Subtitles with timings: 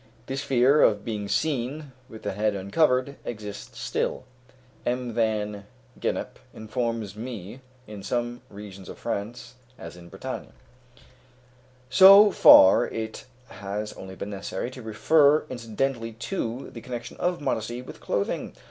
[0.25, 4.23] This fear of being seen with the head uncovered exists still,
[4.83, 5.13] M.
[5.13, 5.67] Van
[5.99, 10.49] Gennep informs me, in some regions of France, as in Brittany.
[11.91, 17.83] So far it has only been necessary to refer incidentally to the connection of modesty
[17.83, 18.55] with clothing.